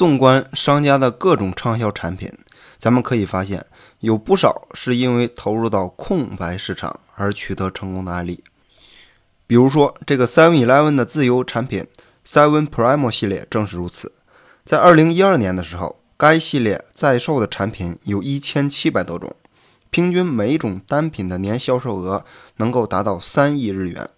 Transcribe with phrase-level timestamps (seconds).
[0.00, 2.32] 纵观商家的各种畅销产品，
[2.78, 3.66] 咱们可以发现，
[3.98, 8.42] 有不少是因为投入到空白市场而取得成功的案例。
[9.46, 11.86] 比如说，这个 Seven Eleven 的自由产品
[12.26, 14.10] Seven Prime 系列正是如此。
[14.64, 19.36] 在二零一二年的时候，该系列在售的产品有一千七百多种，
[19.90, 22.24] 平均每种单品的年销售额
[22.56, 24.08] 能够达到三亿日元，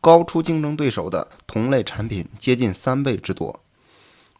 [0.00, 3.60] 高出竞争对手的同类产品接近三倍之多。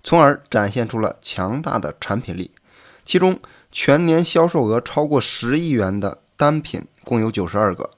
[0.09, 2.51] 从而展现出了强大的产品力。
[3.05, 3.39] 其中，
[3.71, 7.91] 全年销售额超过十亿元的单品共有九十二个，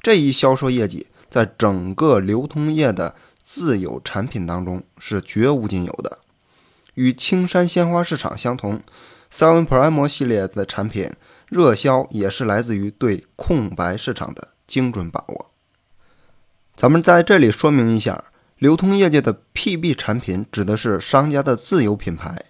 [0.00, 6.20] 这一销售业绩在整个流通业的自有产品当中是绝无仅有的。
[6.94, 8.80] 与青山鲜花市场相同
[9.30, 11.12] ，Seven Prime 系列的产品
[11.50, 15.50] 热销也是来自于对空白市场的精准把握。
[16.74, 18.24] 咱们在这里说明一下。
[18.60, 22.44] 流通业界的 PB 产品指的是商家的自有品牌，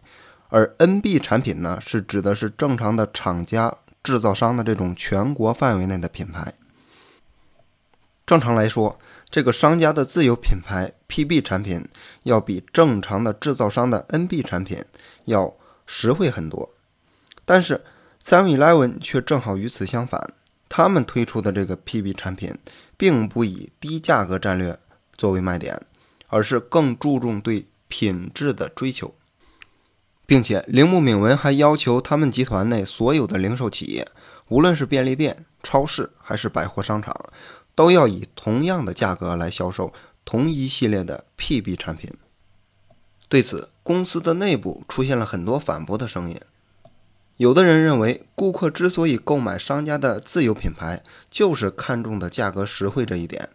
[0.49, 6.53] 而 NB 产品呢是指的是正常的厂家制造商的这种全国范围内的品牌。
[8.27, 8.99] 正常来说，
[9.31, 11.89] 这个商家的自有品牌 PB 产品
[12.25, 14.85] 要比正常的制造商的 NB 产品
[15.27, 15.55] 要
[15.87, 16.69] 实惠很多。
[17.45, 17.81] 但是
[18.21, 20.35] Seven Eleven 却正好与此相反，
[20.69, 22.53] 他们推出的这个 PB 产品
[22.97, 24.77] 并不以低价格战略
[25.17, 25.81] 作为卖点。
[26.31, 29.15] 而是更注重对品质的追求，
[30.27, 34.09] 并且铃木敏文还要求他们集团内所有的零售企业，
[34.49, 37.15] 无论是便利店、超市还是百货商场，
[37.75, 39.93] 都要以同样的价格来销售
[40.25, 42.11] 同一系列的 PB 产品。
[43.29, 46.41] 对此，公司的内部出现了很多反驳的声音。
[47.37, 53.49] 有的人认为，顾客之所以购买商家的自有品牌，就是看中的价格实惠这一点。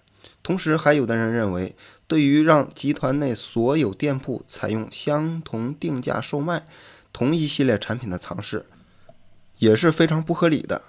[0.46, 1.76] 同时，还有的人认为。
[2.08, 6.68] 对于让集团内所有店铺采用相同定价售卖
[7.12, 8.68] 同一系列产品的尝试，
[9.58, 10.84] 也是非常不合理的。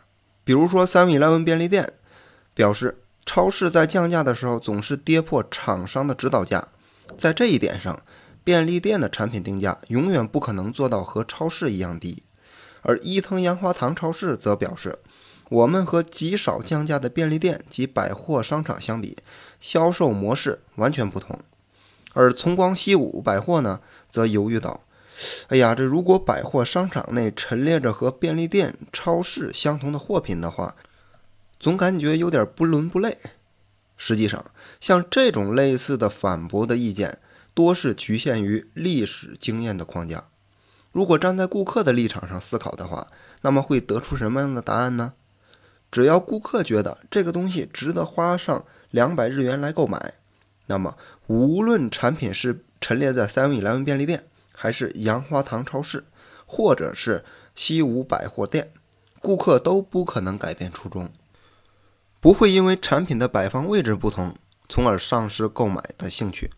[0.45, 1.95] 比如说，三米莱文便利店
[2.53, 6.69] 表示，超市在降价的时候总是跌破厂商的指导价，
[7.17, 7.99] 在这一点上，
[8.44, 12.25] 便利店的产品定价永远不可能做到和超市一样低。
[12.83, 14.99] 而伊藤洋华堂超市则表示。
[15.49, 19.17] 我们和极少降价的便利店及百货商场相比，
[19.61, 21.39] 销售模式完全不同。
[22.15, 23.81] 而从光西武百货呢，
[24.11, 24.81] 则犹豫道
[25.49, 30.75] ：“哎呀，这如果百货商场内陈列着和便利店、超市相同的货品的话，
[31.61, 33.19] 总感觉有点不伦不类。”
[33.97, 34.45] 实际上，
[34.81, 37.19] 像这种类似的反驳的意见，
[37.55, 40.25] 多是局限于历史经验的框架。
[40.93, 43.06] 如果站在顾客的立场上思考的话，
[43.43, 45.12] 那么会得出什么样的答案呢？
[45.91, 50.15] 只要顾客觉得这个东西值得花上两百日元来购买，
[50.67, 56.05] 那么无论产品是陈列在三 e 莱文便利店，还是杨花堂超市，
[56.45, 57.25] 或者是
[57.55, 58.71] 西武百货店，
[59.21, 61.11] 顾客都不可能改变初衷，
[62.21, 64.37] 不会因为产品的摆放位置不同，
[64.69, 66.51] 从而丧失购买的兴趣。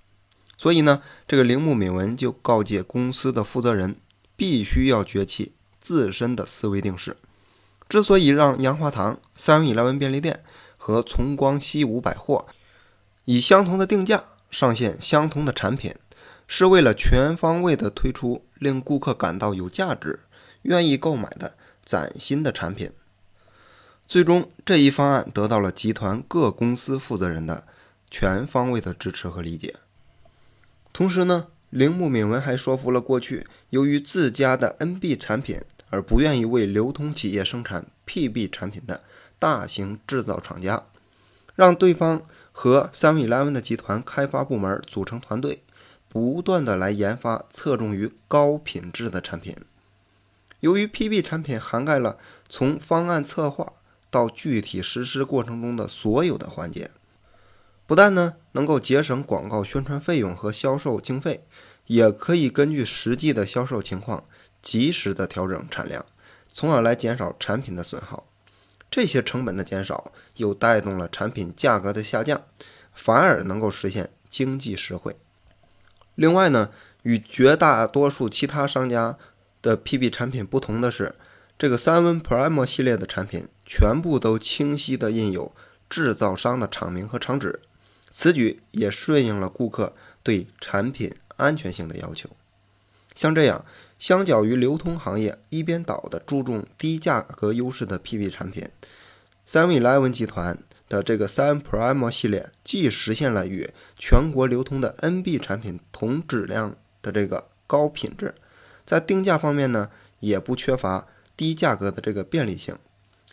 [0.57, 3.95] 所以呢，这个铃木敏文就告诫公司的负责人，
[4.35, 7.17] 必须要崛起自身的思维定式。
[7.89, 10.45] 之所以让杨华堂、三米莱文便利店
[10.77, 12.47] 和从光西武百货
[13.25, 15.95] 以相同的定价上线相同的产品，
[16.47, 20.21] 是为了全方位的推出令顾客感到有价值、
[20.63, 21.55] 愿意购买的
[21.85, 22.91] 崭新的产品。
[24.07, 27.67] 最终，这一方案得到了集团各公司负责人的
[28.11, 29.75] 全方位的支持和理解。
[30.93, 35.61] 同时呢，铃木敏文还说服了过去由于自家的 NB 产品。
[35.91, 39.03] 而不愿意为流通企业生产 PB 产品的
[39.39, 40.85] 大型制造厂家，
[41.55, 42.23] 让对方
[42.53, 45.63] 和三 e 莱文的集团开发部门组成团队，
[46.09, 49.57] 不断的来研发侧重于高品质的产品。
[50.61, 53.75] 由于 PB 产品涵盖了从方案策划
[54.11, 56.91] 到具体实施过程中的所有的环节，
[57.87, 61.47] 不但呢能够节省广告宣传费用和销售经费，
[61.87, 64.25] 也可以根据实际的销售情况。
[64.69, 66.05] 及时的调整产量，
[66.53, 68.27] 从而来减少产品的损耗。
[68.91, 72.43] 这些成本的减少，又带动了产品价格的下降，
[72.93, 75.17] 反而能够实现经济实惠。
[76.17, 76.71] 另外呢，
[77.05, 79.17] 与绝大多数其他商家
[79.63, 81.15] 的 PB 产品不同的是，
[81.59, 85.55] 这个三温 Prime 系列的产品全部都清晰的印有
[85.89, 87.63] 制造商的厂名和厂址，
[88.11, 92.29] 此举也顺应了顾客对产品安全性的要求。
[93.15, 93.65] 像这样。
[93.99, 98.69] 相较于流通行业一边倒的注重低价格优势的 PB 产品，
[99.45, 100.57] 三味莱文集团
[100.89, 103.69] 的这个三 Prime 系列既实现了与
[103.99, 108.35] 全国流通的 NB 产品同质量的这个高品质，
[108.87, 109.91] 在定价方面呢，
[110.21, 112.77] 也不缺乏低价格的这个便利性。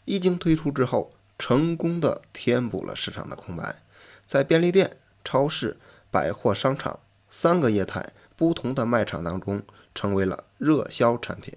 [0.05, 3.83] 一经推出之后，成功的填补了市场的空白，
[4.25, 5.77] 在便利店、超市、
[6.09, 9.61] 百货商场三个业态不同的卖场当中，
[9.95, 11.55] 成为了热销产品。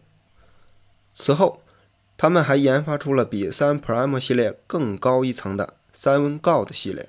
[1.13, 1.63] 此后，
[2.17, 7.09] 他们还研发出了比三 Prime 系列更高一层的三 n Gold 系列。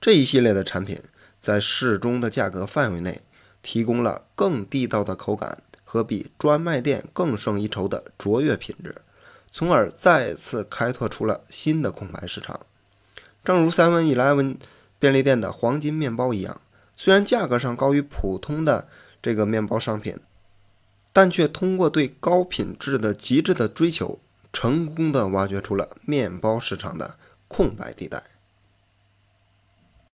[0.00, 1.00] 这一系列的产品
[1.40, 3.22] 在适中的价格范围内，
[3.62, 8.94] 提供了更地道的口感和比专卖店更胜一筹的卓越品质，
[9.50, 12.60] 从而再次开拓出了新的空白市场。
[13.44, 14.56] 正如 Seven Eleven
[14.98, 16.60] 便利店的黄金面包一样，
[16.96, 18.88] 虽然价格上高于普通的
[19.22, 20.16] 这个面包商品，
[21.12, 24.20] 但却通过对高品质的极致的追求，
[24.52, 27.16] 成功的挖掘出了面包市场的
[27.48, 28.22] 空白地带。